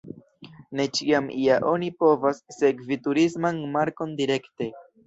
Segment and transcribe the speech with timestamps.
[0.79, 4.75] Ne ĉiam ja oni povas sekvi turisman markon direkte.